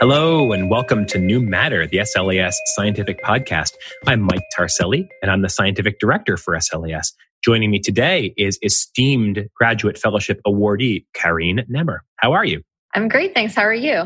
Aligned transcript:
Hello, 0.00 0.52
and 0.52 0.70
welcome 0.70 1.06
to 1.06 1.18
New 1.18 1.40
Matter, 1.40 1.84
the 1.84 1.98
SLAS 1.98 2.54
scientific 2.66 3.20
podcast. 3.24 3.72
I'm 4.06 4.20
Mike 4.20 4.44
Tarselli, 4.56 5.08
and 5.22 5.28
I'm 5.28 5.42
the 5.42 5.48
scientific 5.48 5.98
director 5.98 6.36
for 6.36 6.54
SLAS. 6.54 7.12
Joining 7.42 7.72
me 7.72 7.80
today 7.80 8.32
is 8.36 8.60
esteemed 8.62 9.48
graduate 9.56 9.98
fellowship 9.98 10.40
awardee, 10.46 11.04
Carine 11.16 11.66
Nemr. 11.68 11.98
How 12.18 12.32
are 12.32 12.44
you? 12.44 12.62
I'm 12.94 13.08
great, 13.08 13.34
thanks. 13.34 13.56
How 13.56 13.62
are 13.62 13.74
you? 13.74 14.04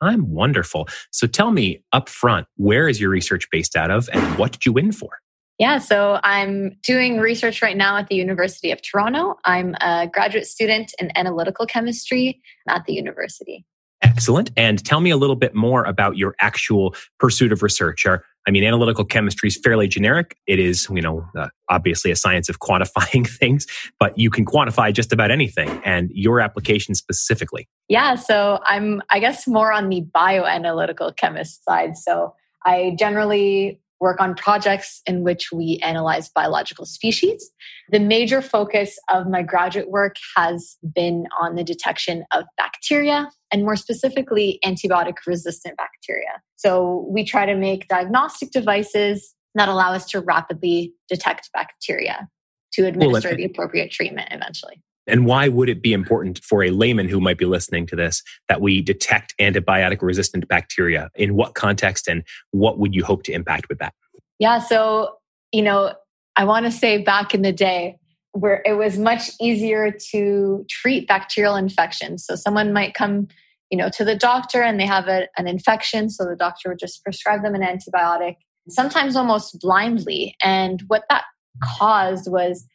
I'm 0.00 0.30
wonderful. 0.30 0.88
So 1.10 1.26
tell 1.26 1.50
me 1.50 1.84
up 1.92 2.08
front, 2.08 2.46
where 2.56 2.88
is 2.88 2.98
your 2.98 3.10
research 3.10 3.46
based 3.52 3.76
out 3.76 3.90
of, 3.90 4.08
and 4.14 4.38
what 4.38 4.52
did 4.52 4.64
you 4.64 4.72
win 4.72 4.92
for? 4.92 5.10
Yeah, 5.58 5.76
so 5.76 6.20
I'm 6.22 6.78
doing 6.82 7.18
research 7.18 7.60
right 7.60 7.76
now 7.76 7.98
at 7.98 8.08
the 8.08 8.14
University 8.14 8.70
of 8.70 8.80
Toronto. 8.80 9.34
I'm 9.44 9.74
a 9.82 10.08
graduate 10.10 10.46
student 10.46 10.94
in 10.98 11.12
analytical 11.14 11.66
chemistry 11.66 12.40
at 12.66 12.86
the 12.86 12.94
university. 12.94 13.66
Excellent. 14.04 14.50
And 14.56 14.84
tell 14.84 15.00
me 15.00 15.10
a 15.10 15.16
little 15.16 15.36
bit 15.36 15.54
more 15.54 15.84
about 15.84 16.16
your 16.16 16.34
actual 16.40 16.94
pursuit 17.18 17.52
of 17.52 17.62
research. 17.62 18.04
I 18.46 18.50
mean, 18.50 18.62
analytical 18.62 19.04
chemistry 19.04 19.48
is 19.48 19.58
fairly 19.62 19.88
generic. 19.88 20.36
It 20.46 20.58
is, 20.58 20.86
you 20.90 21.00
know, 21.00 21.26
uh, 21.36 21.48
obviously 21.70 22.10
a 22.10 22.16
science 22.16 22.48
of 22.48 22.58
quantifying 22.60 23.26
things, 23.26 23.66
but 23.98 24.16
you 24.18 24.30
can 24.30 24.44
quantify 24.44 24.92
just 24.92 25.12
about 25.12 25.30
anything 25.30 25.80
and 25.84 26.10
your 26.12 26.40
application 26.40 26.94
specifically. 26.94 27.66
Yeah. 27.88 28.14
So 28.16 28.60
I'm, 28.66 29.02
I 29.10 29.18
guess, 29.18 29.46
more 29.46 29.72
on 29.72 29.88
the 29.88 30.04
bioanalytical 30.14 31.16
chemist 31.16 31.64
side. 31.64 31.96
So 31.96 32.34
I 32.64 32.96
generally 32.98 33.80
work 34.00 34.20
on 34.20 34.34
projects 34.34 35.00
in 35.06 35.22
which 35.22 35.50
we 35.52 35.78
analyze 35.82 36.28
biological 36.28 36.84
species. 36.84 37.50
The 37.90 38.00
major 38.00 38.42
focus 38.42 38.98
of 39.10 39.28
my 39.28 39.42
graduate 39.42 39.90
work 39.90 40.16
has 40.36 40.76
been 40.94 41.26
on 41.40 41.54
the 41.54 41.64
detection 41.64 42.24
of 42.32 42.44
bacteria 42.56 43.30
and 43.52 43.62
more 43.62 43.76
specifically 43.76 44.58
antibiotic 44.64 45.14
resistant 45.26 45.76
bacteria. 45.76 46.42
So 46.56 47.06
we 47.08 47.24
try 47.24 47.46
to 47.46 47.54
make 47.54 47.88
diagnostic 47.88 48.50
devices 48.50 49.34
that 49.54 49.68
allow 49.68 49.92
us 49.92 50.06
to 50.06 50.20
rapidly 50.20 50.94
detect 51.08 51.50
bacteria 51.54 52.28
to 52.72 52.86
administer 52.86 53.28
well, 53.28 53.36
the 53.36 53.44
appropriate 53.44 53.90
treatment 53.90 54.28
eventually. 54.32 54.82
And 55.06 55.26
why 55.26 55.48
would 55.48 55.68
it 55.68 55.82
be 55.82 55.92
important 55.92 56.42
for 56.42 56.64
a 56.64 56.70
layman 56.70 57.08
who 57.08 57.20
might 57.20 57.38
be 57.38 57.44
listening 57.44 57.86
to 57.88 57.96
this 57.96 58.22
that 58.48 58.60
we 58.60 58.80
detect 58.80 59.34
antibiotic 59.40 60.00
resistant 60.00 60.48
bacteria? 60.48 61.10
In 61.14 61.34
what 61.34 61.54
context 61.54 62.08
and 62.08 62.22
what 62.52 62.78
would 62.78 62.94
you 62.94 63.04
hope 63.04 63.22
to 63.24 63.32
impact 63.32 63.68
with 63.68 63.78
that? 63.78 63.92
Yeah, 64.38 64.58
so, 64.58 65.16
you 65.52 65.62
know, 65.62 65.92
I 66.36 66.44
want 66.44 66.66
to 66.66 66.72
say 66.72 66.98
back 66.98 67.34
in 67.34 67.42
the 67.42 67.52
day 67.52 67.98
where 68.32 68.62
it 68.66 68.72
was 68.72 68.98
much 68.98 69.30
easier 69.40 69.92
to 70.10 70.66
treat 70.68 71.06
bacterial 71.06 71.54
infections. 71.54 72.26
So 72.26 72.34
someone 72.34 72.72
might 72.72 72.94
come, 72.94 73.28
you 73.70 73.78
know, 73.78 73.88
to 73.90 74.04
the 74.04 74.16
doctor 74.16 74.60
and 74.60 74.80
they 74.80 74.86
have 74.86 75.06
a, 75.06 75.28
an 75.36 75.46
infection, 75.46 76.10
so 76.10 76.24
the 76.24 76.34
doctor 76.34 76.70
would 76.70 76.80
just 76.80 77.04
prescribe 77.04 77.42
them 77.42 77.54
an 77.54 77.62
antibiotic, 77.62 78.36
sometimes 78.68 79.14
almost 79.14 79.60
blindly. 79.60 80.34
And 80.42 80.82
what 80.88 81.04
that 81.10 81.24
caused 81.62 82.28
was 82.28 82.66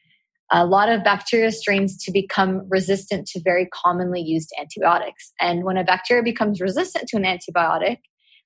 a 0.51 0.65
lot 0.65 0.89
of 0.89 1.03
bacteria 1.03 1.51
strains 1.51 1.97
to 2.03 2.11
become 2.11 2.67
resistant 2.69 3.27
to 3.27 3.41
very 3.43 3.67
commonly 3.73 4.21
used 4.21 4.51
antibiotics. 4.59 5.31
And 5.39 5.63
when 5.63 5.77
a 5.77 5.83
bacteria 5.83 6.23
becomes 6.23 6.59
resistant 6.59 7.07
to 7.09 7.17
an 7.17 7.23
antibiotic, 7.23 7.97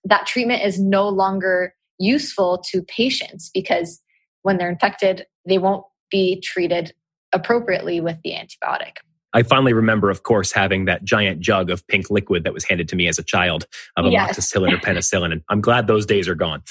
that 0.03 0.27
treatment 0.27 0.63
is 0.63 0.79
no 0.79 1.07
longer 1.07 1.73
useful 1.99 2.61
to 2.71 2.81
patients 2.83 3.49
because 3.53 4.01
when 4.41 4.57
they're 4.57 4.69
infected, 4.69 5.25
they 5.47 5.57
won't 5.57 5.85
be 6.11 6.41
treated 6.41 6.93
appropriately 7.31 8.01
with 8.01 8.17
the 8.23 8.31
antibiotic. 8.31 8.97
I 9.33 9.43
finally 9.43 9.73
remember, 9.73 10.09
of 10.09 10.23
course, 10.23 10.51
having 10.51 10.85
that 10.85 11.03
giant 11.03 11.39
jug 11.39 11.69
of 11.69 11.85
pink 11.87 12.09
liquid 12.09 12.43
that 12.43 12.53
was 12.53 12.63
handed 12.63 12.87
to 12.89 12.95
me 12.95 13.07
as 13.07 13.17
a 13.17 13.23
child 13.23 13.65
of 13.97 14.11
yes. 14.11 14.37
amoxicillin 14.37 14.73
or 14.73 14.77
penicillin. 14.77 15.31
And 15.31 15.41
I'm 15.49 15.61
glad 15.61 15.87
those 15.87 16.05
days 16.05 16.27
are 16.27 16.35
gone. 16.35 16.63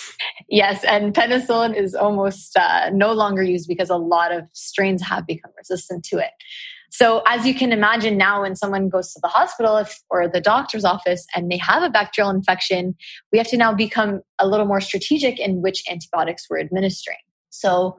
Yes, 0.49 0.85
and 0.85 1.15
penicillin 1.15 1.75
is 1.75 1.95
almost 1.95 2.57
uh, 2.57 2.91
no 2.93 3.13
longer 3.13 3.43
used 3.43 3.69
because 3.69 3.91
a 3.91 3.97
lot 3.97 4.33
of 4.33 4.45
strains 4.53 5.03
have 5.03 5.27
become 5.27 5.51
resistant 5.57 6.05
to 6.05 6.19
it. 6.19 6.31
So, 6.91 7.23
as 7.27 7.47
you 7.47 7.55
can 7.55 7.73
imagine 7.73 8.19
now, 8.19 8.43
when 8.43 8.55
someone 8.55 8.91
goes 8.91 9.15
to 9.15 9.21
the 9.23 9.29
hospital 9.29 9.79
if, 9.79 9.99
or 10.11 10.29
the 10.29 10.43
doctor's 10.43 10.85
office 10.85 11.27
and 11.35 11.51
they 11.51 11.57
have 11.57 11.83
a 11.83 11.89
bacterial 11.89 12.31
infection, 12.31 12.95
we 13.33 13.39
have 13.39 13.49
to 13.49 13.57
now 13.57 13.73
become 13.73 14.21
a 14.39 14.47
little 14.47 14.67
more 14.67 14.83
strategic 14.83 15.41
in 15.41 15.63
which 15.63 15.83
antibiotics 15.91 16.49
we're 16.51 16.61
administering. 16.61 17.17
So, 17.49 17.97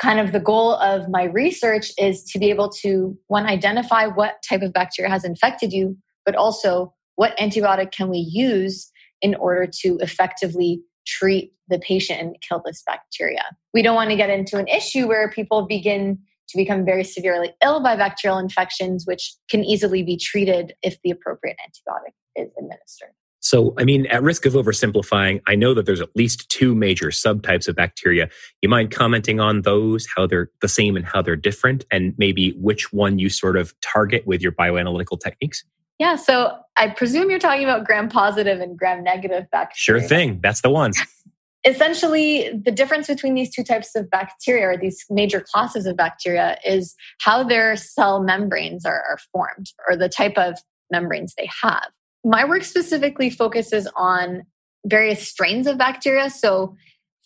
kind 0.00 0.20
of 0.20 0.32
the 0.32 0.40
goal 0.40 0.74
of 0.76 1.08
my 1.08 1.24
research 1.24 1.92
is 1.98 2.24
to 2.24 2.38
be 2.38 2.50
able 2.50 2.68
to 2.68 3.16
one 3.28 3.46
identify 3.46 4.06
what 4.06 4.42
type 4.48 4.62
of 4.62 4.72
bacteria 4.72 5.10
has 5.10 5.24
infected 5.24 5.72
you 5.72 5.96
but 6.24 6.34
also 6.34 6.92
what 7.16 7.36
antibiotic 7.38 7.92
can 7.92 8.08
we 8.08 8.18
use 8.18 8.90
in 9.22 9.34
order 9.36 9.66
to 9.66 9.98
effectively 10.00 10.82
treat 11.06 11.52
the 11.68 11.78
patient 11.78 12.20
and 12.20 12.36
kill 12.46 12.62
this 12.64 12.82
bacteria. 12.86 13.42
We 13.72 13.82
don't 13.82 13.94
want 13.94 14.10
to 14.10 14.16
get 14.16 14.30
into 14.30 14.58
an 14.58 14.68
issue 14.68 15.06
where 15.06 15.30
people 15.30 15.66
begin 15.66 16.18
to 16.48 16.56
become 16.56 16.84
very 16.84 17.04
severely 17.04 17.54
ill 17.62 17.82
by 17.82 17.96
bacterial 17.96 18.38
infections 18.38 19.04
which 19.06 19.34
can 19.48 19.64
easily 19.64 20.02
be 20.02 20.16
treated 20.16 20.74
if 20.82 20.98
the 21.02 21.10
appropriate 21.10 21.56
antibiotic 21.66 22.12
is 22.36 22.50
administered 22.58 23.10
so, 23.44 23.74
I 23.76 23.84
mean, 23.84 24.06
at 24.06 24.22
risk 24.22 24.46
of 24.46 24.54
oversimplifying, 24.54 25.42
I 25.46 25.54
know 25.54 25.74
that 25.74 25.84
there's 25.84 26.00
at 26.00 26.08
least 26.16 26.48
two 26.48 26.74
major 26.74 27.08
subtypes 27.08 27.68
of 27.68 27.76
bacteria. 27.76 28.30
You 28.62 28.70
mind 28.70 28.90
commenting 28.90 29.38
on 29.38 29.62
those, 29.62 30.06
how 30.16 30.26
they're 30.26 30.50
the 30.62 30.68
same 30.68 30.96
and 30.96 31.04
how 31.04 31.20
they're 31.20 31.36
different, 31.36 31.84
and 31.90 32.14
maybe 32.16 32.52
which 32.52 32.90
one 32.90 33.18
you 33.18 33.28
sort 33.28 33.58
of 33.58 33.78
target 33.82 34.26
with 34.26 34.40
your 34.40 34.52
bioanalytical 34.52 35.20
techniques? 35.20 35.62
Yeah, 35.98 36.16
so 36.16 36.56
I 36.78 36.88
presume 36.88 37.28
you're 37.28 37.38
talking 37.38 37.64
about 37.64 37.84
gram 37.84 38.08
positive 38.08 38.60
and 38.62 38.78
gram 38.78 39.04
negative 39.04 39.44
bacteria. 39.52 40.00
Sure 40.00 40.08
thing, 40.08 40.40
that's 40.42 40.62
the 40.62 40.70
ones. 40.70 40.98
Essentially, 41.66 42.50
the 42.64 42.72
difference 42.72 43.08
between 43.08 43.34
these 43.34 43.54
two 43.54 43.62
types 43.62 43.94
of 43.94 44.08
bacteria, 44.08 44.70
or 44.70 44.78
these 44.78 45.04
major 45.10 45.44
classes 45.52 45.84
of 45.84 45.98
bacteria, 45.98 46.56
is 46.64 46.94
how 47.20 47.44
their 47.44 47.76
cell 47.76 48.22
membranes 48.22 48.86
are, 48.86 49.02
are 49.06 49.18
formed, 49.32 49.66
or 49.86 49.98
the 49.98 50.08
type 50.08 50.38
of 50.38 50.58
membranes 50.90 51.34
they 51.36 51.48
have 51.62 51.90
my 52.24 52.44
work 52.44 52.64
specifically 52.64 53.30
focuses 53.30 53.88
on 53.96 54.44
various 54.86 55.28
strains 55.28 55.66
of 55.66 55.78
bacteria. 55.78 56.30
So, 56.30 56.76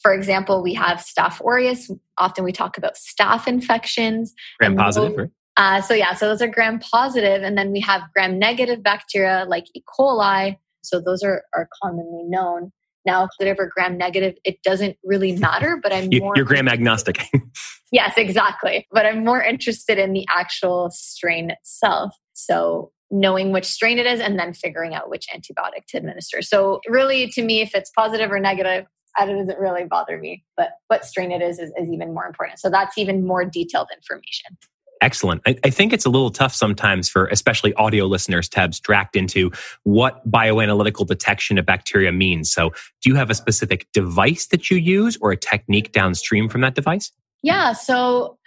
for 0.00 0.12
example, 0.12 0.62
we 0.62 0.74
have 0.74 0.98
Staph 0.98 1.40
aureus. 1.40 1.90
Often 2.18 2.44
we 2.44 2.52
talk 2.52 2.78
about 2.78 2.94
staph 2.94 3.46
infections. 3.46 4.32
Gram 4.58 4.76
positive, 4.76 5.16
right? 5.16 5.30
Uh, 5.56 5.80
so 5.80 5.92
yeah, 5.92 6.14
so 6.14 6.28
those 6.28 6.40
are 6.40 6.46
gram 6.46 6.78
positive, 6.78 7.42
and 7.42 7.58
then 7.58 7.72
we 7.72 7.80
have 7.80 8.02
gram 8.14 8.38
negative 8.38 8.82
bacteria 8.82 9.44
like 9.48 9.64
E. 9.74 9.82
coli. 9.98 10.56
So 10.82 11.00
those 11.00 11.22
are, 11.24 11.42
are 11.54 11.68
commonly 11.82 12.22
known. 12.24 12.70
Now, 13.04 13.28
whatever 13.38 13.66
gram 13.74 13.98
negative, 13.98 14.34
it 14.44 14.62
doesn't 14.62 14.96
really 15.02 15.32
matter, 15.32 15.80
but 15.82 15.92
I'm 15.92 16.12
you, 16.12 16.20
more. 16.20 16.32
You're 16.36 16.44
gram 16.44 16.68
agnostic. 16.68 17.20
yes, 17.92 18.14
exactly. 18.16 18.86
But 18.92 19.06
I'm 19.06 19.24
more 19.24 19.42
interested 19.42 19.98
in 19.98 20.12
the 20.12 20.26
actual 20.28 20.90
strain 20.92 21.50
itself. 21.50 22.14
So 22.34 22.92
knowing 23.10 23.52
which 23.52 23.64
strain 23.64 23.98
it 23.98 24.06
is 24.06 24.20
and 24.20 24.38
then 24.38 24.52
figuring 24.52 24.94
out 24.94 25.10
which 25.10 25.26
antibiotic 25.34 25.86
to 25.88 25.98
administer. 25.98 26.42
So, 26.42 26.80
really, 26.88 27.28
to 27.28 27.42
me, 27.42 27.60
if 27.60 27.74
it's 27.74 27.90
positive 27.90 28.30
or 28.30 28.40
negative, 28.40 28.86
that 29.18 29.26
doesn't 29.26 29.58
really 29.58 29.84
bother 29.84 30.18
me. 30.18 30.44
But 30.56 30.70
what 30.88 31.04
strain 31.04 31.32
it 31.32 31.42
is, 31.42 31.58
is 31.58 31.72
is, 31.76 31.90
even 31.90 32.12
more 32.14 32.26
important. 32.26 32.58
So, 32.58 32.70
that's 32.70 32.98
even 32.98 33.26
more 33.26 33.44
detailed 33.44 33.88
information. 33.94 34.56
Excellent. 35.00 35.42
I, 35.46 35.56
I, 35.64 35.70
think 35.70 35.92
it's 35.92 36.04
a 36.04 36.10
little 36.10 36.30
tough 36.30 36.52
sometimes 36.52 37.08
for 37.08 37.26
especially 37.26 37.72
audio 37.74 38.06
listeners 38.06 38.48
to 38.50 38.60
abstract 38.60 39.14
into 39.14 39.52
what 39.84 40.28
bioanalytical 40.28 41.06
detection 41.06 41.56
of 41.56 41.64
bacteria 41.64 42.10
means. 42.10 42.50
So, 42.50 42.70
do 43.00 43.10
you 43.10 43.14
have 43.14 43.30
a 43.30 43.34
specific 43.34 43.86
device 43.92 44.46
that 44.48 44.70
you 44.70 44.76
use 44.76 45.16
or 45.20 45.30
a 45.30 45.36
technique 45.36 45.92
downstream 45.92 46.48
from 46.48 46.62
that 46.62 46.74
device? 46.74 47.12
Yeah. 47.42 47.72
So, 47.72 48.37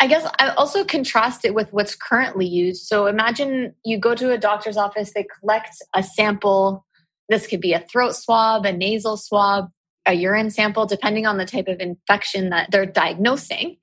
I 0.00 0.06
guess 0.06 0.30
I 0.38 0.50
also 0.50 0.84
contrast 0.84 1.44
it 1.44 1.54
with 1.54 1.72
what's 1.72 1.96
currently 1.96 2.46
used. 2.46 2.86
So 2.86 3.06
imagine 3.06 3.74
you 3.84 3.98
go 3.98 4.14
to 4.14 4.32
a 4.32 4.38
doctor's 4.38 4.76
office, 4.76 5.12
they 5.12 5.26
collect 5.40 5.74
a 5.94 6.02
sample. 6.02 6.86
This 7.28 7.46
could 7.46 7.60
be 7.60 7.72
a 7.72 7.80
throat 7.80 8.14
swab, 8.14 8.64
a 8.64 8.72
nasal 8.72 9.16
swab, 9.16 9.70
a 10.06 10.14
urine 10.14 10.50
sample, 10.50 10.86
depending 10.86 11.26
on 11.26 11.36
the 11.36 11.44
type 11.44 11.68
of 11.68 11.80
infection 11.80 12.50
that 12.50 12.70
they're 12.70 12.86
diagnosing. 12.86 13.76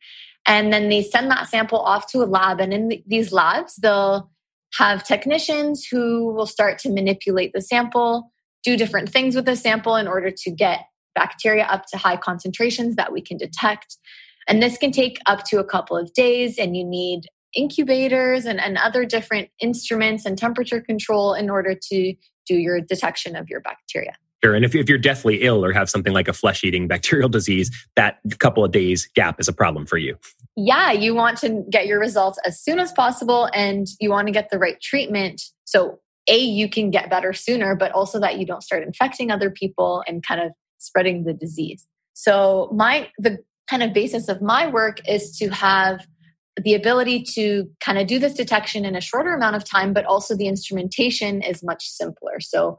And 0.48 0.72
then 0.72 0.90
they 0.90 1.04
send 1.04 1.30
that 1.32 1.50
sample 1.50 1.80
off 1.80 2.08
to 2.12 2.20
a 2.20 2.26
lab. 2.26 2.62
And 2.62 2.74
in 2.74 3.04
these 3.06 3.32
labs, 3.32 3.76
they'll 3.76 4.30
have 4.76 5.04
technicians 5.04 5.86
who 5.86 6.34
will 6.34 6.46
start 6.46 6.80
to 6.80 6.90
manipulate 6.90 7.52
the 7.54 7.62
sample, 7.62 8.32
do 8.64 8.78
different 8.78 9.10
things 9.10 9.36
with 9.36 9.46
the 9.46 9.56
sample 9.56 9.96
in 9.96 10.08
order 10.08 10.32
to 10.32 10.52
get 10.52 10.82
bacteria 11.14 11.64
up 11.64 11.86
to 11.88 11.98
high 11.98 12.18
concentrations 12.18 12.96
that 12.96 13.12
we 13.12 13.22
can 13.22 13.38
detect. 13.38 13.98
And 14.48 14.62
this 14.62 14.78
can 14.78 14.92
take 14.92 15.20
up 15.26 15.44
to 15.46 15.60
a 15.60 15.64
couple 15.64 15.98
of 15.98 16.14
days, 16.14 16.58
and 16.58 16.76
you 16.76 16.84
need 16.84 17.28
incubators 17.56 18.46
and, 18.46 18.60
and 18.60 18.78
other 18.78 19.06
different 19.06 19.50
instruments 19.60 20.26
and 20.26 20.38
temperature 20.38 20.82
control 20.82 21.34
in 21.34 21.50
order 21.50 21.74
to 21.90 22.14
do 22.46 22.56
your 22.56 22.82
detection 22.82 23.36
of 23.36 23.50
your 23.50 23.62
bacteria. 23.62 24.14
Sure. 24.44 24.54
And 24.54 24.64
if, 24.64 24.76
if 24.76 24.88
you're 24.88 25.00
deathly 25.00 25.42
ill 25.42 25.66
or 25.66 25.72
have 25.72 25.90
something 25.90 26.14
like 26.14 26.28
a 26.28 26.34
flesh 26.34 26.64
eating 26.64 26.88
bacterial 26.88 27.30
disease, 27.38 27.72
that 27.96 28.20
couple 28.40 28.64
of 28.64 28.72
days 28.72 29.10
gap 29.16 29.40
is 29.40 29.48
a 29.48 29.54
problem 29.54 29.86
for 29.86 29.98
you. 29.98 30.18
Yeah, 30.56 30.92
you 30.92 31.16
want 31.16 31.38
to 31.40 31.66
get 31.70 31.88
your 31.88 32.00
results 32.00 32.38
as 32.46 32.62
soon 32.62 32.80
as 32.80 32.92
possible 32.92 33.50
and 33.54 33.88
you 34.00 34.10
want 34.10 34.28
to 34.28 34.32
get 34.32 34.50
the 34.52 34.60
right 34.60 34.80
treatment. 34.82 35.42
So, 35.66 36.00
A, 36.28 36.38
you 36.38 36.70
can 36.70 36.92
get 36.92 37.10
better 37.10 37.34
sooner, 37.34 37.76
but 37.76 37.92
also 37.94 38.20
that 38.20 38.38
you 38.38 38.46
don't 38.46 38.62
start 38.62 38.84
infecting 38.84 39.32
other 39.32 39.50
people 39.50 40.04
and 40.08 40.26
kind 40.26 40.42
of 40.42 40.52
spreading 40.78 41.24
the 41.24 41.34
disease. 41.34 41.88
So 42.14 42.70
my 42.74 43.10
the 43.18 43.40
kind 43.70 43.84
of 43.84 43.94
basis 43.94 44.28
of 44.28 44.42
my 44.42 44.68
work 44.68 45.00
is 45.08 45.38
to 45.38 45.50
have 45.50 46.06
the 46.62 46.74
ability 46.74 47.22
to 47.22 47.70
kind 47.82 47.98
of 47.98 48.08
do 48.08 48.18
this 48.18 48.34
detection 48.34 48.86
in 48.86 48.96
a 48.96 49.02
shorter 49.02 49.34
amount 49.34 49.56
of 49.56 49.66
time, 49.66 49.94
but 49.94 50.06
also 50.06 50.36
the 50.36 50.48
instrumentation 50.48 51.42
is 51.42 51.64
much 51.64 51.86
simpler. 51.88 52.40
So, 52.40 52.78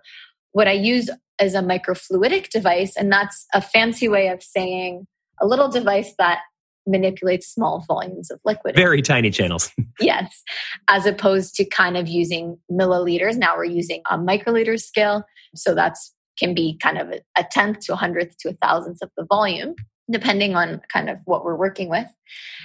what 0.53 0.67
I 0.67 0.73
use 0.73 1.11
is 1.41 1.55
a 1.55 1.61
microfluidic 1.61 2.49
device, 2.49 2.97
and 2.97 3.13
that's 3.13 3.47
a 3.53 3.61
fancy 3.61 4.09
way 4.09 4.29
of 4.29 4.43
saying 4.43 5.07
a 5.41 5.47
little 5.47 5.69
device 5.69 6.15
that 6.19 6.41
manipulates 6.87 7.49
small 7.49 7.85
volumes 7.87 8.31
of 8.31 8.41
liquid. 8.45 8.75
Very 8.75 9.03
tiny 9.03 9.31
channels. 9.31 9.71
yes, 10.01 10.43
as 10.89 11.05
opposed 11.05 11.55
to 11.57 11.65
kind 11.65 11.97
of 11.97 12.09
using 12.09 12.59
milliliters. 12.71 13.37
Now 13.37 13.57
we're 13.57 13.65
using 13.65 14.03
a 14.11 14.17
microliter 14.17 14.81
scale. 14.81 15.25
So 15.55 15.75
that's 15.75 16.15
can 16.39 16.55
be 16.55 16.79
kind 16.83 16.99
of 16.99 17.13
a 17.37 17.45
tenth 17.51 17.81
to 17.81 17.95
a 17.95 17.97
hundredth 17.97 18.37
to 18.39 18.51
a 18.51 18.53
thousandth 18.55 19.03
of 19.03 19.11
the 19.17 19.25
volume, 19.25 19.75
depending 20.11 20.55
on 20.55 20.81
kind 20.93 21.11
of 21.11 21.19
what 21.25 21.45
we're 21.45 21.57
working 21.57 21.89
with. 21.89 22.07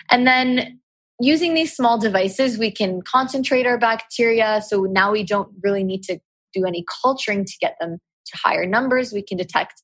And 0.09 0.27
then 0.27 0.79
using 1.19 1.53
these 1.53 1.75
small 1.75 1.99
devices, 1.99 2.57
we 2.57 2.71
can 2.71 3.01
concentrate 3.01 3.65
our 3.65 3.77
bacteria. 3.77 4.61
So 4.65 4.83
now 4.83 5.11
we 5.11 5.23
don't 5.23 5.49
really 5.63 5.83
need 5.83 6.03
to 6.03 6.19
do 6.53 6.65
any 6.65 6.85
culturing 7.01 7.45
to 7.45 7.53
get 7.59 7.75
them 7.79 7.97
to 8.25 8.37
higher 8.37 8.65
numbers. 8.65 9.13
We 9.13 9.21
can 9.21 9.37
detect 9.37 9.81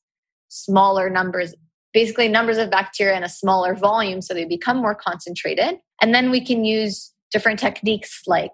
smaller 0.48 1.10
numbers, 1.10 1.54
basically 1.92 2.28
numbers 2.28 2.58
of 2.58 2.70
bacteria 2.70 3.16
in 3.16 3.24
a 3.24 3.28
smaller 3.28 3.74
volume 3.74 4.20
so 4.22 4.34
they 4.34 4.44
become 4.44 4.78
more 4.78 4.94
concentrated. 4.94 5.76
And 6.00 6.14
then 6.14 6.30
we 6.30 6.44
can 6.44 6.64
use 6.64 7.12
different 7.32 7.58
techniques 7.58 8.22
like 8.26 8.52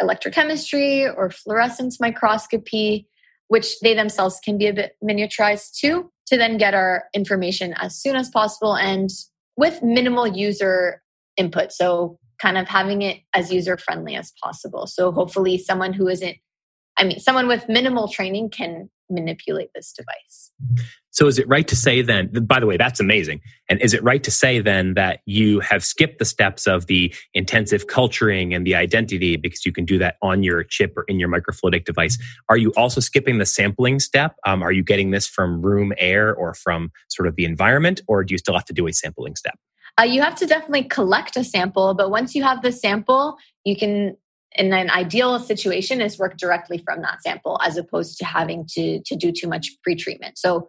electrochemistry 0.00 1.12
or 1.16 1.30
fluorescence 1.30 2.00
microscopy, 2.00 3.08
which 3.52 3.80
they 3.80 3.92
themselves 3.92 4.40
can 4.42 4.56
be 4.56 4.66
a 4.66 4.72
bit 4.72 4.96
miniaturized 5.04 5.76
too, 5.78 6.10
to 6.26 6.38
then 6.38 6.56
get 6.56 6.72
our 6.72 7.04
information 7.12 7.74
as 7.76 7.94
soon 7.94 8.16
as 8.16 8.30
possible 8.30 8.74
and 8.74 9.10
with 9.58 9.82
minimal 9.82 10.26
user 10.26 11.02
input. 11.36 11.70
So 11.70 12.18
kind 12.40 12.56
of 12.56 12.66
having 12.66 13.02
it 13.02 13.20
as 13.34 13.52
user 13.52 13.76
friendly 13.76 14.16
as 14.16 14.32
possible. 14.42 14.86
So 14.86 15.12
hopefully 15.12 15.58
someone 15.58 15.92
who 15.92 16.08
isn't 16.08 16.38
I 16.96 17.04
mean 17.04 17.20
someone 17.20 17.46
with 17.46 17.68
minimal 17.68 18.08
training 18.08 18.48
can 18.48 18.88
manipulate 19.12 19.70
this 19.74 19.92
device. 19.92 20.50
So 21.10 21.26
is 21.26 21.38
it 21.38 21.46
right 21.46 21.68
to 21.68 21.76
say 21.76 22.00
then 22.00 22.28
by 22.28 22.58
the 22.58 22.66
way 22.66 22.76
that's 22.76 22.98
amazing. 22.98 23.40
And 23.68 23.80
is 23.80 23.92
it 23.92 24.02
right 24.02 24.22
to 24.24 24.30
say 24.30 24.60
then 24.60 24.94
that 24.94 25.20
you 25.26 25.60
have 25.60 25.84
skipped 25.84 26.18
the 26.18 26.24
steps 26.24 26.66
of 26.66 26.86
the 26.86 27.14
intensive 27.34 27.86
culturing 27.86 28.54
and 28.54 28.66
the 28.66 28.74
identity 28.74 29.36
because 29.36 29.66
you 29.66 29.72
can 29.72 29.84
do 29.84 29.98
that 29.98 30.16
on 30.22 30.42
your 30.42 30.64
chip 30.64 30.94
or 30.96 31.04
in 31.04 31.20
your 31.20 31.28
microfluidic 31.28 31.84
device? 31.84 32.18
Are 32.48 32.56
you 32.56 32.72
also 32.76 33.00
skipping 33.00 33.38
the 33.38 33.46
sampling 33.46 34.00
step? 34.00 34.36
Um, 34.46 34.62
are 34.62 34.72
you 34.72 34.82
getting 34.82 35.10
this 35.10 35.26
from 35.26 35.60
room 35.60 35.92
air 35.98 36.34
or 36.34 36.54
from 36.54 36.90
sort 37.08 37.28
of 37.28 37.36
the 37.36 37.44
environment 37.44 38.00
or 38.08 38.24
do 38.24 38.32
you 38.32 38.38
still 38.38 38.54
have 38.54 38.66
to 38.66 38.72
do 38.72 38.86
a 38.86 38.92
sampling 38.92 39.36
step? 39.36 39.58
Uh, 40.00 40.04
you 40.04 40.22
have 40.22 40.34
to 40.36 40.46
definitely 40.46 40.84
collect 40.84 41.36
a 41.36 41.44
sample, 41.44 41.92
but 41.92 42.10
once 42.10 42.34
you 42.34 42.42
have 42.42 42.62
the 42.62 42.72
sample, 42.72 43.36
you 43.64 43.76
can, 43.76 44.16
in 44.56 44.72
an 44.72 44.90
ideal 44.90 45.38
situation, 45.38 46.00
is 46.00 46.18
work 46.18 46.36
directly 46.36 46.78
from 46.78 47.02
that 47.02 47.22
sample 47.22 47.58
as 47.62 47.76
opposed 47.76 48.18
to 48.18 48.24
having 48.24 48.66
to, 48.72 49.00
to 49.04 49.16
do 49.16 49.32
too 49.32 49.48
much 49.48 49.68
pre-treatment. 49.82 50.38
So 50.38 50.68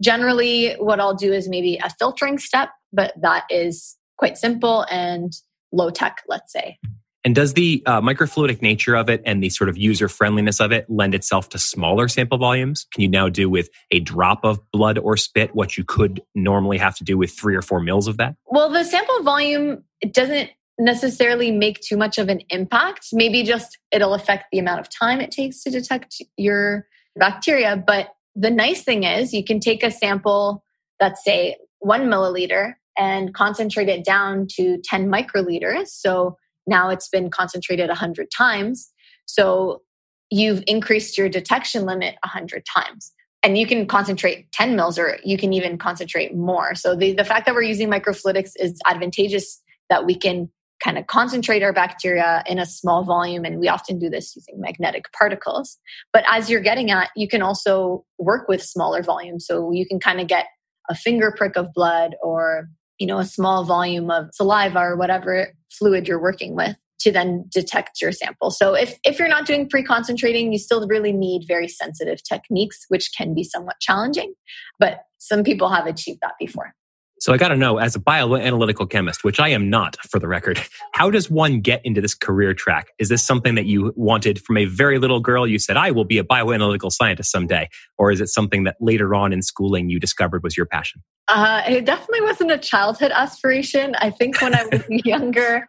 generally 0.00 0.74
what 0.74 1.00
I'll 1.00 1.14
do 1.14 1.32
is 1.32 1.48
maybe 1.48 1.78
a 1.82 1.90
filtering 1.98 2.38
step, 2.38 2.70
but 2.92 3.12
that 3.20 3.44
is 3.50 3.96
quite 4.18 4.36
simple 4.36 4.86
and 4.90 5.32
low 5.72 5.90
tech, 5.90 6.22
let's 6.28 6.52
say. 6.52 6.78
And 7.24 7.36
does 7.36 7.54
the 7.54 7.82
uh, 7.86 8.00
microfluidic 8.00 8.62
nature 8.62 8.96
of 8.96 9.08
it 9.08 9.22
and 9.24 9.42
the 9.42 9.48
sort 9.48 9.70
of 9.70 9.78
user 9.78 10.08
friendliness 10.08 10.60
of 10.60 10.72
it 10.72 10.86
lend 10.88 11.14
itself 11.14 11.48
to 11.50 11.58
smaller 11.58 12.08
sample 12.08 12.36
volumes? 12.36 12.86
Can 12.92 13.02
you 13.02 13.08
now 13.08 13.28
do 13.28 13.48
with 13.48 13.70
a 13.92 14.00
drop 14.00 14.44
of 14.44 14.60
blood 14.72 14.98
or 14.98 15.16
spit 15.16 15.54
what 15.54 15.78
you 15.78 15.84
could 15.84 16.20
normally 16.34 16.78
have 16.78 16.96
to 16.96 17.04
do 17.04 17.16
with 17.16 17.30
three 17.30 17.54
or 17.54 17.62
four 17.62 17.80
mils 17.80 18.08
of 18.08 18.16
that? 18.16 18.34
Well, 18.46 18.70
the 18.70 18.82
sample 18.82 19.22
volume 19.22 19.84
doesn't 20.10 20.50
necessarily 20.84 21.50
make 21.50 21.80
too 21.80 21.96
much 21.96 22.18
of 22.18 22.28
an 22.28 22.40
impact. 22.50 23.08
Maybe 23.12 23.42
just 23.42 23.78
it'll 23.90 24.14
affect 24.14 24.46
the 24.50 24.58
amount 24.58 24.80
of 24.80 24.88
time 24.88 25.20
it 25.20 25.30
takes 25.30 25.62
to 25.62 25.70
detect 25.70 26.22
your 26.36 26.86
bacteria. 27.16 27.82
But 27.84 28.14
the 28.34 28.50
nice 28.50 28.82
thing 28.82 29.04
is 29.04 29.32
you 29.32 29.44
can 29.44 29.60
take 29.60 29.82
a 29.82 29.90
sample 29.90 30.64
that's 30.98 31.24
say 31.24 31.56
one 31.78 32.02
milliliter 32.02 32.74
and 32.98 33.34
concentrate 33.34 33.88
it 33.88 34.04
down 34.04 34.46
to 34.56 34.78
10 34.84 35.10
microliters. 35.10 35.88
So 35.88 36.36
now 36.66 36.90
it's 36.90 37.08
been 37.08 37.30
concentrated 37.30 37.88
100 37.88 38.28
times. 38.36 38.90
So 39.26 39.82
you've 40.30 40.62
increased 40.66 41.18
your 41.18 41.28
detection 41.28 41.84
limit 41.84 42.16
100 42.24 42.64
times. 42.64 43.12
And 43.42 43.58
you 43.58 43.66
can 43.66 43.86
concentrate 43.86 44.50
10 44.52 44.76
mils 44.76 44.98
or 44.98 45.18
you 45.24 45.36
can 45.36 45.52
even 45.52 45.76
concentrate 45.76 46.34
more. 46.34 46.74
So 46.74 46.94
the, 46.94 47.12
the 47.12 47.24
fact 47.24 47.46
that 47.46 47.54
we're 47.54 47.62
using 47.62 47.90
microfluidics 47.90 48.52
is 48.56 48.80
advantageous 48.86 49.60
that 49.90 50.06
we 50.06 50.14
can 50.14 50.48
kind 50.82 50.98
of 50.98 51.06
concentrate 51.06 51.62
our 51.62 51.72
bacteria 51.72 52.42
in 52.46 52.58
a 52.58 52.66
small 52.66 53.04
volume. 53.04 53.44
And 53.44 53.60
we 53.60 53.68
often 53.68 53.98
do 53.98 54.10
this 54.10 54.34
using 54.34 54.60
magnetic 54.60 55.04
particles. 55.12 55.78
But 56.12 56.24
as 56.28 56.50
you're 56.50 56.60
getting 56.60 56.90
at, 56.90 57.10
you 57.16 57.28
can 57.28 57.42
also 57.42 58.04
work 58.18 58.48
with 58.48 58.62
smaller 58.62 59.02
volumes. 59.02 59.46
So 59.46 59.70
you 59.72 59.86
can 59.86 60.00
kind 60.00 60.20
of 60.20 60.26
get 60.26 60.46
a 60.90 60.94
finger 60.94 61.32
prick 61.36 61.56
of 61.56 61.72
blood 61.72 62.16
or 62.22 62.68
you 62.98 63.06
know 63.06 63.18
a 63.18 63.24
small 63.24 63.64
volume 63.64 64.10
of 64.10 64.30
saliva 64.32 64.78
or 64.78 64.96
whatever 64.96 65.48
fluid 65.70 66.06
you're 66.06 66.20
working 66.20 66.54
with 66.54 66.76
to 67.00 67.10
then 67.10 67.44
detect 67.50 68.00
your 68.00 68.12
sample. 68.12 68.50
So 68.50 68.74
if 68.74 68.98
if 69.04 69.18
you're 69.18 69.28
not 69.28 69.46
doing 69.46 69.68
pre-concentrating, 69.68 70.52
you 70.52 70.58
still 70.58 70.86
really 70.86 71.12
need 71.12 71.44
very 71.46 71.68
sensitive 71.68 72.22
techniques 72.22 72.84
which 72.88 73.10
can 73.16 73.34
be 73.34 73.44
somewhat 73.44 73.76
challenging, 73.80 74.34
but 74.78 75.02
some 75.18 75.42
people 75.42 75.68
have 75.68 75.86
achieved 75.86 76.20
that 76.22 76.34
before. 76.38 76.74
So 77.22 77.32
I 77.32 77.36
got 77.36 77.50
to 77.50 77.56
know, 77.56 77.78
as 77.78 77.94
a 77.94 78.00
bioanalytical 78.00 78.90
chemist, 78.90 79.22
which 79.22 79.38
I 79.38 79.50
am 79.50 79.70
not 79.70 79.96
for 80.10 80.18
the 80.18 80.26
record, 80.26 80.60
how 80.92 81.08
does 81.08 81.30
one 81.30 81.60
get 81.60 81.80
into 81.84 82.00
this 82.00 82.16
career 82.16 82.52
track? 82.52 82.88
Is 82.98 83.10
this 83.10 83.24
something 83.24 83.54
that 83.54 83.64
you 83.64 83.92
wanted 83.94 84.42
from 84.42 84.56
a 84.56 84.64
very 84.64 84.98
little 84.98 85.20
girl? 85.20 85.46
You 85.46 85.60
said, 85.60 85.76
I 85.76 85.92
will 85.92 86.04
be 86.04 86.18
a 86.18 86.24
bioanalytical 86.24 86.90
scientist 86.90 87.30
someday. 87.30 87.68
Or 87.96 88.10
is 88.10 88.20
it 88.20 88.26
something 88.26 88.64
that 88.64 88.74
later 88.80 89.14
on 89.14 89.32
in 89.32 89.40
schooling 89.40 89.88
you 89.88 90.00
discovered 90.00 90.42
was 90.42 90.56
your 90.56 90.66
passion? 90.66 91.00
Uh, 91.28 91.62
it 91.64 91.84
definitely 91.84 92.22
wasn't 92.22 92.50
a 92.50 92.58
childhood 92.58 93.12
aspiration. 93.12 93.94
I 94.00 94.10
think 94.10 94.42
when 94.42 94.56
I 94.56 94.64
was 94.64 94.82
younger, 94.88 95.68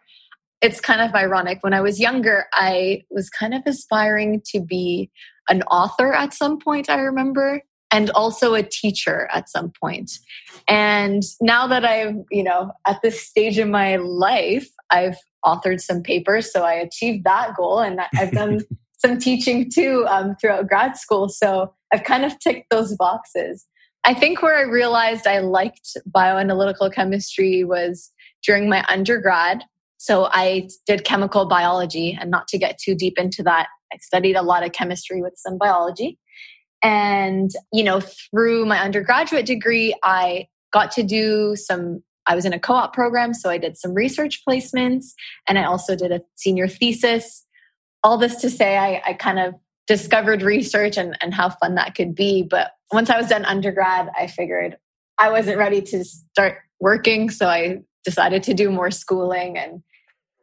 it's 0.60 0.80
kind 0.80 1.02
of 1.02 1.14
ironic. 1.14 1.58
When 1.60 1.72
I 1.72 1.82
was 1.82 2.00
younger, 2.00 2.46
I 2.52 3.02
was 3.10 3.30
kind 3.30 3.54
of 3.54 3.62
aspiring 3.64 4.42
to 4.46 4.60
be 4.60 5.08
an 5.48 5.62
author 5.70 6.12
at 6.12 6.34
some 6.34 6.58
point, 6.58 6.90
I 6.90 6.96
remember 6.96 7.62
and 7.94 8.10
also 8.10 8.54
a 8.54 8.62
teacher 8.62 9.28
at 9.32 9.48
some 9.48 9.70
point. 9.80 10.10
And 10.66 11.22
now 11.40 11.68
that 11.68 11.84
I'm, 11.84 12.24
you 12.28 12.42
know, 12.42 12.72
at 12.88 13.00
this 13.02 13.22
stage 13.22 13.56
in 13.56 13.70
my 13.70 13.96
life, 13.96 14.68
I've 14.90 15.16
authored 15.44 15.80
some 15.80 16.02
papers, 16.02 16.52
so 16.52 16.64
I 16.64 16.72
achieved 16.72 17.22
that 17.24 17.54
goal, 17.56 17.78
and 17.78 18.00
I've 18.16 18.32
done 18.32 18.62
some 18.98 19.18
teaching 19.18 19.70
too 19.70 20.04
um, 20.08 20.34
throughout 20.40 20.66
grad 20.66 20.96
school. 20.96 21.28
So 21.28 21.72
I've 21.92 22.02
kind 22.02 22.24
of 22.24 22.36
ticked 22.40 22.68
those 22.70 22.96
boxes. 22.96 23.64
I 24.02 24.12
think 24.12 24.42
where 24.42 24.56
I 24.56 24.62
realized 24.62 25.28
I 25.28 25.38
liked 25.38 25.96
bioanalytical 26.10 26.92
chemistry 26.92 27.62
was 27.62 28.10
during 28.44 28.68
my 28.68 28.84
undergrad. 28.88 29.62
So 29.98 30.28
I 30.32 30.68
did 30.88 31.04
chemical 31.04 31.46
biology, 31.46 32.18
and 32.20 32.28
not 32.28 32.48
to 32.48 32.58
get 32.58 32.76
too 32.76 32.96
deep 32.96 33.18
into 33.18 33.44
that, 33.44 33.68
I 33.92 33.98
studied 33.98 34.34
a 34.34 34.42
lot 34.42 34.64
of 34.66 34.72
chemistry 34.72 35.22
with 35.22 35.34
some 35.36 35.58
biology. 35.58 36.18
And, 36.84 37.50
you 37.72 37.82
know, 37.82 38.00
through 38.00 38.66
my 38.66 38.78
undergraduate 38.78 39.46
degree, 39.46 39.94
I 40.04 40.48
got 40.72 40.90
to 40.92 41.02
do 41.02 41.56
some, 41.56 42.02
I 42.26 42.34
was 42.34 42.44
in 42.44 42.52
a 42.52 42.58
co 42.58 42.74
op 42.74 42.92
program. 42.92 43.32
So 43.32 43.48
I 43.48 43.58
did 43.58 43.76
some 43.78 43.94
research 43.94 44.42
placements 44.46 45.06
and 45.48 45.58
I 45.58 45.64
also 45.64 45.96
did 45.96 46.12
a 46.12 46.20
senior 46.36 46.68
thesis. 46.68 47.46
All 48.02 48.18
this 48.18 48.36
to 48.36 48.50
say, 48.50 48.76
I, 48.76 49.02
I 49.06 49.12
kind 49.14 49.38
of 49.38 49.54
discovered 49.86 50.42
research 50.42 50.98
and, 50.98 51.16
and 51.22 51.32
how 51.32 51.48
fun 51.48 51.74
that 51.76 51.94
could 51.94 52.14
be. 52.14 52.42
But 52.42 52.72
once 52.92 53.08
I 53.08 53.16
was 53.16 53.28
done 53.28 53.44
undergrad, 53.46 54.10
I 54.18 54.26
figured 54.26 54.76
I 55.18 55.30
wasn't 55.30 55.58
ready 55.58 55.80
to 55.80 56.04
start 56.04 56.58
working. 56.80 57.30
So 57.30 57.46
I 57.48 57.78
decided 58.04 58.42
to 58.44 58.54
do 58.54 58.70
more 58.70 58.90
schooling 58.90 59.56
and 59.56 59.82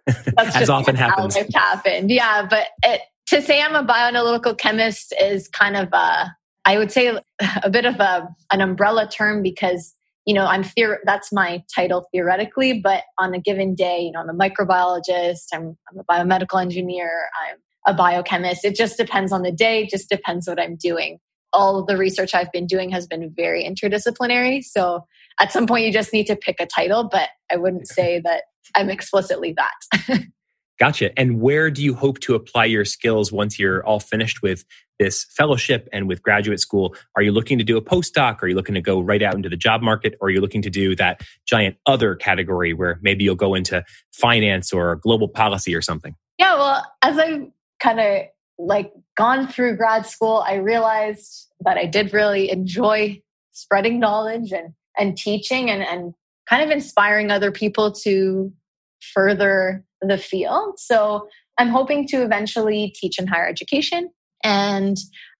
that's 0.35 0.55
As 0.55 0.69
often 0.69 0.95
happens. 0.95 1.35
happened. 1.53 2.09
Yeah, 2.09 2.47
but 2.49 2.67
it 2.83 3.01
to 3.31 3.41
say 3.41 3.61
I'm 3.61 3.75
a 3.75 3.83
bioanalytical 3.85 4.57
chemist 4.57 5.13
is 5.17 5.47
kind 5.47 5.77
of 5.77 5.87
a, 5.93 6.35
I 6.65 6.77
would 6.77 6.91
say 6.91 7.17
a 7.63 7.69
bit 7.69 7.85
of 7.85 7.97
a, 8.01 8.27
an 8.51 8.59
umbrella 8.59 9.09
term 9.09 9.41
because, 9.41 9.95
you 10.25 10.33
know, 10.33 10.45
I'm 10.45 10.63
theor- 10.63 10.97
that's 11.05 11.31
my 11.31 11.63
title 11.73 12.05
theoretically, 12.11 12.81
but 12.81 13.03
on 13.17 13.33
a 13.33 13.39
given 13.39 13.73
day, 13.73 14.01
you 14.01 14.11
know, 14.11 14.19
I'm 14.19 14.29
a 14.29 14.33
microbiologist, 14.33 15.45
I'm, 15.53 15.77
I'm 15.89 15.99
a 15.99 16.03
biomedical 16.03 16.61
engineer, 16.61 17.09
I'm 17.47 17.57
a 17.87 17.93
biochemist. 17.95 18.65
It 18.65 18.75
just 18.75 18.97
depends 18.97 19.31
on 19.31 19.43
the 19.43 19.51
day, 19.51 19.87
just 19.87 20.09
depends 20.09 20.45
what 20.45 20.59
I'm 20.59 20.75
doing. 20.75 21.17
All 21.53 21.85
the 21.85 21.95
research 21.95 22.35
I've 22.35 22.51
been 22.51 22.67
doing 22.67 22.89
has 22.91 23.07
been 23.07 23.33
very 23.33 23.63
interdisciplinary. 23.63 24.61
So 24.61 25.05
at 25.39 25.53
some 25.53 25.67
point, 25.67 25.85
you 25.85 25.93
just 25.93 26.11
need 26.11 26.27
to 26.27 26.35
pick 26.35 26.57
a 26.59 26.65
title, 26.65 27.07
but 27.09 27.29
I 27.49 27.55
wouldn't 27.55 27.87
say 27.87 28.19
that 28.25 28.43
I'm 28.75 28.89
explicitly 28.89 29.55
that. 29.55 30.19
Gotcha. 30.81 31.11
And 31.15 31.39
where 31.39 31.69
do 31.69 31.83
you 31.83 31.93
hope 31.93 32.21
to 32.21 32.33
apply 32.33 32.65
your 32.65 32.85
skills 32.85 33.31
once 33.31 33.59
you're 33.59 33.85
all 33.85 33.99
finished 33.99 34.41
with 34.41 34.65
this 34.97 35.25
fellowship 35.25 35.87
and 35.93 36.07
with 36.07 36.23
graduate 36.23 36.59
school? 36.59 36.95
Are 37.15 37.21
you 37.21 37.31
looking 37.31 37.59
to 37.59 37.63
do 37.63 37.77
a 37.77 37.83
postdoc? 37.83 38.41
Are 38.41 38.47
you 38.47 38.55
looking 38.55 38.73
to 38.73 38.81
go 38.81 38.99
right 38.99 39.21
out 39.21 39.35
into 39.35 39.47
the 39.47 39.55
job 39.55 39.83
market? 39.83 40.15
Or 40.19 40.27
are 40.27 40.31
you 40.31 40.41
looking 40.41 40.63
to 40.63 40.71
do 40.71 40.95
that 40.95 41.21
giant 41.47 41.77
other 41.85 42.15
category 42.15 42.73
where 42.73 42.97
maybe 43.03 43.23
you'll 43.23 43.35
go 43.35 43.53
into 43.53 43.85
finance 44.11 44.73
or 44.73 44.95
global 44.95 45.27
policy 45.27 45.75
or 45.75 45.83
something? 45.83 46.15
Yeah, 46.39 46.55
well, 46.55 46.83
as 47.03 47.15
I've 47.19 47.51
kind 47.79 47.99
of 47.99 48.21
like 48.57 48.91
gone 49.15 49.49
through 49.49 49.77
grad 49.77 50.07
school, 50.07 50.43
I 50.47 50.55
realized 50.55 51.47
that 51.59 51.77
I 51.77 51.85
did 51.85 52.11
really 52.11 52.49
enjoy 52.49 53.21
spreading 53.51 53.99
knowledge 53.99 54.51
and 54.51 54.73
and 54.97 55.15
teaching 55.15 55.69
and, 55.69 55.83
and 55.83 56.15
kind 56.49 56.63
of 56.63 56.71
inspiring 56.71 57.29
other 57.29 57.51
people 57.51 57.91
to 57.91 58.51
further 59.13 59.85
the 60.01 60.17
field. 60.17 60.79
So 60.79 61.27
I'm 61.57 61.69
hoping 61.69 62.07
to 62.07 62.23
eventually 62.23 62.93
teach 62.95 63.19
in 63.19 63.27
higher 63.27 63.47
education. 63.47 64.09
And 64.43 64.97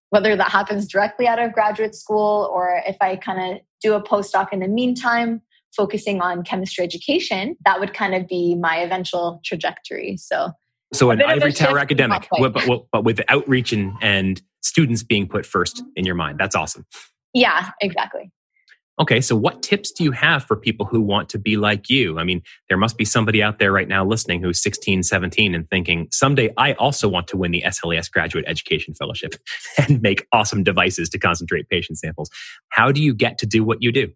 whether 0.10 0.36
that 0.36 0.52
happens 0.52 0.88
directly 0.88 1.28
out 1.28 1.40
of 1.40 1.54
graduate 1.54 1.96
school 1.96 2.50
or 2.54 2.82
if 2.86 2.98
I 3.02 3.16
kind 3.16 3.54
of 3.54 3.62
do 3.82 3.94
a 3.94 4.04
postdoc 4.04 4.52
in 4.52 4.60
the 4.60 4.68
meantime, 4.68 5.42
focusing 5.76 6.22
on 6.22 6.44
chemistry 6.44 6.84
education, 6.84 7.56
that 7.66 7.80
would 7.80 7.94
kind 7.94 8.14
of 8.14 8.28
be 8.28 8.56
my 8.56 8.78
eventual 8.78 9.40
trajectory. 9.46 10.18
So, 10.18 10.52
so 10.94 11.10
an 11.12 11.22
ivory 11.22 11.54
tower 11.54 11.80
academic, 11.80 12.28
but, 12.38 12.54
but, 12.54 12.86
but 12.92 13.04
with 13.06 13.22
outreach 13.30 13.72
and, 13.72 13.94
and 14.02 14.42
students 14.62 15.02
being 15.02 15.28
put 15.28 15.46
first 15.46 15.82
in 15.96 16.06
your 16.06 16.16
mind. 16.16 16.40
That's 16.40 16.56
awesome. 16.56 16.86
Yeah, 17.34 17.70
exactly. 17.80 18.32
Okay, 19.02 19.20
so 19.20 19.36
what 19.36 19.64
tips 19.64 19.92
do 19.92 20.04
you 20.04 20.12
have 20.12 20.44
for 20.44 20.56
people 20.56 20.86
who 20.86 21.02
want 21.02 21.28
to 21.30 21.40
be 21.40 21.58
like 21.58 21.90
you? 21.90 22.20
I 22.20 22.24
mean, 22.24 22.44
there 22.70 22.78
must 22.78 23.00
be 23.00 23.04
somebody 23.04 23.42
out 23.42 23.58
there 23.58 23.72
right 23.72 23.88
now 23.88 24.06
listening 24.06 24.44
who's 24.44 24.62
16, 24.62 25.02
17 25.02 25.56
and 25.56 25.68
thinking, 25.72 26.08
someday 26.12 26.54
I 26.56 26.74
also 26.74 27.10
want 27.10 27.28
to 27.30 27.38
win 27.38 27.50
the 27.50 27.64
SLAS 27.64 28.12
Graduate 28.12 28.46
Education 28.48 28.94
Fellowship 28.94 29.34
and 29.80 30.04
make 30.04 30.28
awesome 30.32 30.62
devices 30.62 31.10
to 31.10 31.18
concentrate 31.18 31.68
patient 31.68 31.98
samples. 31.98 32.30
How 32.70 32.92
do 32.92 33.02
you 33.02 33.16
get 33.16 33.40
to 33.40 33.48
do 33.48 33.64
what 33.64 33.82
you 33.82 33.92
do? 33.92 34.10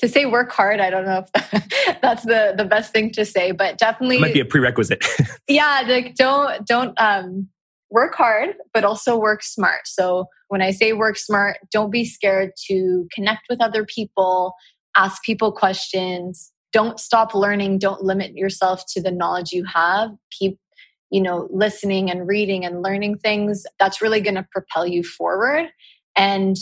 To 0.00 0.08
say 0.08 0.26
work 0.26 0.52
hard, 0.52 0.80
I 0.80 0.90
don't 0.90 1.06
know 1.06 1.24
if 1.24 2.00
that's 2.02 2.24
the, 2.24 2.52
the 2.54 2.66
best 2.66 2.92
thing 2.92 3.12
to 3.12 3.24
say, 3.24 3.52
but 3.52 3.78
definitely 3.78 4.16
it 4.16 4.20
might 4.20 4.34
be 4.34 4.40
a 4.40 4.44
prerequisite. 4.44 5.02
yeah, 5.48 5.82
like 5.86 6.14
don't 6.14 6.66
don't 6.66 7.00
um 7.00 7.48
work 7.90 8.14
hard, 8.14 8.54
but 8.74 8.84
also 8.84 9.16
work 9.16 9.42
smart. 9.42 9.86
So 9.86 10.26
when 10.48 10.62
I 10.62 10.70
say 10.70 10.92
work 10.92 11.16
smart, 11.16 11.58
don't 11.72 11.90
be 11.90 12.04
scared 12.04 12.52
to 12.68 13.06
connect 13.14 13.42
with 13.48 13.62
other 13.62 13.84
people, 13.84 14.54
ask 14.96 15.22
people 15.22 15.52
questions. 15.52 16.52
Don't 16.72 16.98
stop 17.00 17.34
learning. 17.34 17.78
Don't 17.78 18.02
limit 18.02 18.36
yourself 18.36 18.82
to 18.88 19.02
the 19.02 19.10
knowledge 19.10 19.52
you 19.52 19.64
have. 19.64 20.10
Keep, 20.30 20.58
you 21.10 21.22
know, 21.22 21.48
listening 21.50 22.10
and 22.10 22.26
reading 22.26 22.64
and 22.64 22.82
learning 22.82 23.18
things. 23.18 23.64
That's 23.78 24.02
really 24.02 24.20
going 24.20 24.34
to 24.34 24.46
propel 24.52 24.86
you 24.86 25.02
forward. 25.02 25.66
And 26.16 26.56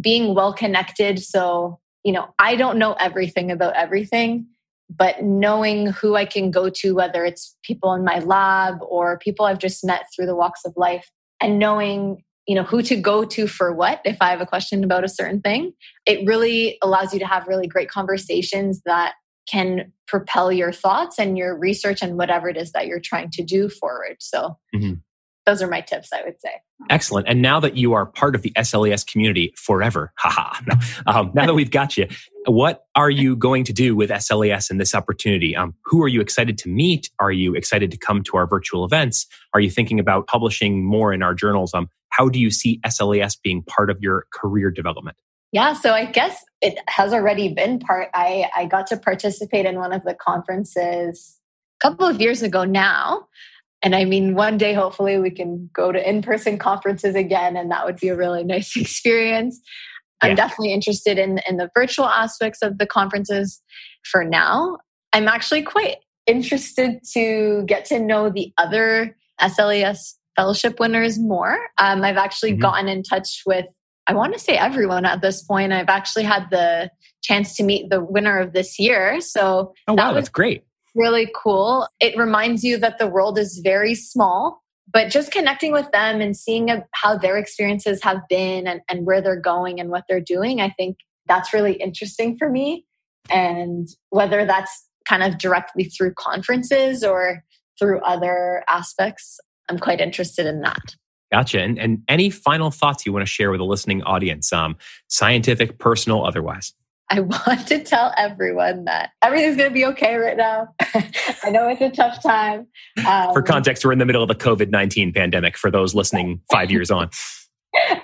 being 0.00 0.34
well 0.34 0.52
connected. 0.52 1.18
So, 1.18 1.80
you 2.04 2.12
know, 2.12 2.28
I 2.38 2.56
don't 2.56 2.78
know 2.78 2.92
everything 2.94 3.50
about 3.50 3.74
everything 3.74 4.46
but 4.94 5.22
knowing 5.22 5.86
who 5.86 6.16
I 6.16 6.24
can 6.24 6.50
go 6.50 6.68
to, 6.68 6.94
whether 6.94 7.24
it's 7.24 7.56
people 7.62 7.92
in 7.94 8.04
my 8.04 8.18
lab 8.18 8.78
or 8.82 9.18
people 9.18 9.46
I've 9.46 9.58
just 9.58 9.84
met 9.84 10.06
through 10.14 10.26
the 10.26 10.36
walks 10.36 10.64
of 10.64 10.74
life, 10.76 11.10
and 11.40 11.58
knowing 11.58 12.22
you 12.46 12.54
know 12.54 12.62
who 12.64 12.82
to 12.82 12.96
go 12.96 13.24
to 13.24 13.46
for 13.46 13.72
what 13.72 14.00
if 14.04 14.16
i 14.20 14.30
have 14.30 14.40
a 14.40 14.46
question 14.46 14.82
about 14.82 15.04
a 15.04 15.08
certain 15.08 15.40
thing 15.40 15.72
it 16.06 16.26
really 16.26 16.78
allows 16.82 17.12
you 17.12 17.18
to 17.20 17.26
have 17.26 17.46
really 17.46 17.66
great 17.66 17.88
conversations 17.88 18.80
that 18.86 19.12
can 19.48 19.92
propel 20.06 20.50
your 20.52 20.72
thoughts 20.72 21.18
and 21.18 21.36
your 21.36 21.56
research 21.56 22.02
and 22.02 22.16
whatever 22.16 22.48
it 22.48 22.56
is 22.56 22.72
that 22.72 22.86
you're 22.86 23.00
trying 23.00 23.30
to 23.30 23.42
do 23.42 23.68
forward. 23.68 24.16
So 24.20 24.56
mm-hmm 24.74 24.94
those 25.50 25.62
are 25.62 25.66
my 25.66 25.80
tips, 25.80 26.10
I 26.12 26.22
would 26.24 26.40
say. 26.40 26.50
Excellent. 26.88 27.26
And 27.28 27.42
now 27.42 27.58
that 27.58 27.76
you 27.76 27.92
are 27.92 28.06
part 28.06 28.36
of 28.36 28.42
the 28.42 28.52
SLAS 28.56 29.04
community 29.04 29.52
forever, 29.56 30.12
haha, 30.16 30.60
no, 30.66 30.74
um, 31.06 31.32
now 31.34 31.44
that 31.44 31.54
we've 31.54 31.72
got 31.72 31.96
you, 31.96 32.06
what 32.46 32.84
are 32.94 33.10
you 33.10 33.34
going 33.34 33.64
to 33.64 33.72
do 33.72 33.96
with 33.96 34.10
SLAS 34.10 34.70
and 34.70 34.80
this 34.80 34.94
opportunity? 34.94 35.56
Um, 35.56 35.74
who 35.84 36.02
are 36.02 36.08
you 36.08 36.20
excited 36.20 36.56
to 36.58 36.68
meet? 36.68 37.10
Are 37.18 37.32
you 37.32 37.54
excited 37.54 37.90
to 37.90 37.96
come 37.96 38.22
to 38.24 38.36
our 38.36 38.46
virtual 38.46 38.84
events? 38.84 39.26
Are 39.52 39.60
you 39.60 39.70
thinking 39.70 39.98
about 39.98 40.28
publishing 40.28 40.84
more 40.84 41.12
in 41.12 41.20
our 41.22 41.34
journals? 41.34 41.74
Um, 41.74 41.88
how 42.10 42.28
do 42.28 42.38
you 42.38 42.50
see 42.50 42.80
SLAS 42.86 43.36
being 43.42 43.64
part 43.64 43.90
of 43.90 43.98
your 44.00 44.26
career 44.32 44.70
development? 44.70 45.16
Yeah, 45.52 45.72
so 45.72 45.92
I 45.94 46.04
guess 46.04 46.44
it 46.62 46.78
has 46.86 47.12
already 47.12 47.52
been 47.52 47.80
part. 47.80 48.08
I, 48.14 48.48
I 48.54 48.66
got 48.66 48.86
to 48.88 48.96
participate 48.96 49.66
in 49.66 49.78
one 49.78 49.92
of 49.92 50.04
the 50.04 50.14
conferences 50.14 51.40
a 51.80 51.88
couple 51.88 52.06
of 52.06 52.20
years 52.20 52.42
ago 52.42 52.62
now 52.62 53.26
and 53.82 53.94
I 53.94 54.04
mean, 54.04 54.34
one 54.34 54.58
day, 54.58 54.74
hopefully, 54.74 55.18
we 55.18 55.30
can 55.30 55.70
go 55.72 55.90
to 55.90 56.08
in 56.08 56.22
person 56.22 56.58
conferences 56.58 57.14
again, 57.14 57.56
and 57.56 57.70
that 57.70 57.86
would 57.86 57.96
be 57.96 58.08
a 58.08 58.16
really 58.16 58.44
nice 58.44 58.76
experience. 58.76 59.60
I'm 60.22 60.34
definitely 60.34 60.74
interested 60.74 61.18
in, 61.18 61.40
in 61.48 61.56
the 61.56 61.70
virtual 61.74 62.04
aspects 62.04 62.60
of 62.60 62.76
the 62.76 62.84
conferences 62.84 63.62
for 64.04 64.22
now. 64.22 64.76
I'm 65.14 65.28
actually 65.28 65.62
quite 65.62 65.96
interested 66.26 67.00
to 67.14 67.64
get 67.66 67.86
to 67.86 67.98
know 67.98 68.28
the 68.28 68.52
other 68.58 69.16
SLAS 69.40 70.18
fellowship 70.36 70.78
winners 70.78 71.18
more. 71.18 71.58
Um, 71.78 72.04
I've 72.04 72.18
actually 72.18 72.52
mm-hmm. 72.52 72.60
gotten 72.60 72.88
in 72.88 73.02
touch 73.02 73.42
with, 73.46 73.64
I 74.06 74.12
want 74.12 74.34
to 74.34 74.38
say 74.38 74.58
everyone 74.58 75.06
at 75.06 75.22
this 75.22 75.42
point. 75.42 75.72
I've 75.72 75.88
actually 75.88 76.24
had 76.24 76.50
the 76.50 76.90
chance 77.22 77.56
to 77.56 77.62
meet 77.62 77.88
the 77.88 78.04
winner 78.04 78.38
of 78.38 78.52
this 78.52 78.78
year. 78.78 79.22
So 79.22 79.72
oh, 79.88 79.94
wow, 79.94 80.08
was, 80.08 80.16
that's 80.16 80.28
great 80.28 80.64
really 80.94 81.30
cool. 81.34 81.88
It 82.00 82.16
reminds 82.16 82.64
you 82.64 82.78
that 82.78 82.98
the 82.98 83.06
world 83.06 83.38
is 83.38 83.60
very 83.62 83.94
small, 83.94 84.62
but 84.92 85.10
just 85.10 85.32
connecting 85.32 85.72
with 85.72 85.90
them 85.92 86.20
and 86.20 86.36
seeing 86.36 86.68
how 86.92 87.16
their 87.16 87.36
experiences 87.36 88.02
have 88.02 88.18
been 88.28 88.66
and, 88.66 88.80
and 88.88 89.06
where 89.06 89.20
they're 89.20 89.40
going 89.40 89.80
and 89.80 89.90
what 89.90 90.04
they're 90.08 90.20
doing, 90.20 90.60
I 90.60 90.70
think 90.70 90.98
that's 91.26 91.52
really 91.52 91.74
interesting 91.74 92.36
for 92.36 92.50
me. 92.50 92.84
And 93.30 93.88
whether 94.10 94.44
that's 94.44 94.88
kind 95.08 95.22
of 95.22 95.38
directly 95.38 95.84
through 95.84 96.14
conferences 96.14 97.04
or 97.04 97.44
through 97.78 98.00
other 98.00 98.64
aspects, 98.68 99.38
I'm 99.68 99.78
quite 99.78 100.00
interested 100.00 100.46
in 100.46 100.60
that. 100.62 100.96
Gotcha. 101.32 101.60
And, 101.60 101.78
and 101.78 102.02
any 102.08 102.28
final 102.28 102.70
thoughts 102.70 103.06
you 103.06 103.12
want 103.12 103.24
to 103.24 103.30
share 103.30 103.50
with 103.50 103.60
the 103.60 103.64
listening 103.64 104.02
audience, 104.02 104.52
um, 104.52 104.76
scientific, 105.08 105.78
personal, 105.78 106.26
otherwise? 106.26 106.74
I 107.10 107.20
want 107.20 107.66
to 107.68 107.82
tell 107.82 108.14
everyone 108.16 108.84
that 108.84 109.10
everything's 109.22 109.56
going 109.56 109.68
to 109.68 109.74
be 109.74 109.84
okay 109.86 110.16
right 110.16 110.36
now. 110.36 110.68
I 111.42 111.50
know 111.50 111.68
it's 111.68 111.80
a 111.80 111.90
tough 111.90 112.22
time. 112.22 112.68
Um, 113.06 113.32
for 113.32 113.42
context, 113.42 113.84
we're 113.84 113.92
in 113.92 113.98
the 113.98 114.06
middle 114.06 114.22
of 114.22 114.28
the 114.28 114.34
COVID 114.34 114.70
19 114.70 115.12
pandemic 115.12 115.58
for 115.58 115.70
those 115.70 115.94
listening 115.94 116.40
five 116.50 116.70
years 116.70 116.90
on. 116.90 117.10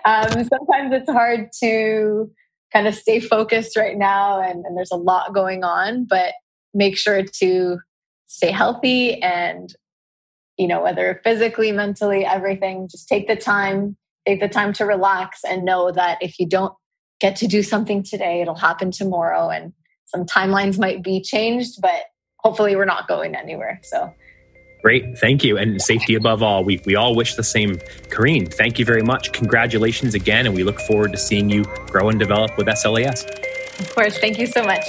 Um, 0.05 0.29
sometimes 0.31 0.93
it's 0.93 1.11
hard 1.11 1.49
to 1.61 2.31
kind 2.73 2.87
of 2.87 2.95
stay 2.95 3.19
focused 3.19 3.77
right 3.77 3.99
now, 3.99 4.41
and, 4.41 4.65
and 4.65 4.77
there's 4.77 4.93
a 4.93 4.97
lot 4.97 5.35
going 5.35 5.65
on, 5.65 6.05
but 6.05 6.35
make 6.73 6.97
sure 6.97 7.25
to 7.41 7.79
stay 8.29 8.53
healthy 8.53 9.21
and, 9.21 9.75
you 10.57 10.69
know, 10.69 10.81
whether 10.85 11.21
physically, 11.25 11.73
mentally, 11.73 12.25
everything, 12.25 12.87
just 12.89 13.09
take 13.09 13.27
the 13.27 13.35
time, 13.35 13.97
take 14.25 14.39
the 14.39 14.49
time 14.49 14.73
to 14.75 14.85
relax 14.85 15.41
and 15.43 15.65
know 15.65 15.91
that 15.91 16.23
if 16.23 16.39
you 16.39 16.47
don't 16.47 16.73
get 17.21 17.37
to 17.37 17.47
do 17.47 17.63
something 17.63 18.03
today. 18.03 18.41
It'll 18.41 18.55
happen 18.55 18.91
tomorrow. 18.91 19.49
And 19.49 19.73
some 20.07 20.25
timelines 20.25 20.79
might 20.79 21.03
be 21.03 21.21
changed, 21.21 21.81
but 21.81 22.05
hopefully 22.39 22.77
we're 22.77 22.85
not 22.85 23.09
going 23.09 23.35
anywhere. 23.35 23.81
So 23.83 24.13
Great. 24.83 25.19
Thank 25.19 25.43
you. 25.43 25.59
And 25.59 25.83
safety 25.83 26.15
above 26.15 26.45
all. 26.45 26.63
We, 26.63 26.81
we 26.87 26.95
all 26.95 27.17
wish 27.17 27.35
the 27.35 27.43
same. 27.43 27.81
Carine, 28.09 28.47
thank 28.47 28.79
you 28.79 28.85
very 28.85 29.03
much. 29.03 29.33
Congratulations 29.33 30.15
again. 30.15 30.47
And 30.47 30.55
we 30.55 30.63
look 30.63 30.79
forward 30.79 31.11
to 31.11 31.19
seeing 31.19 31.51
you 31.51 31.65
grow 31.89 32.09
and 32.09 32.21
develop 32.21 32.57
with 32.57 32.69
SLAS. 32.69 33.25
Of 33.81 33.95
course. 33.95 34.19
Thank 34.19 34.39
you 34.39 34.47
so 34.47 34.63
much. 34.63 34.85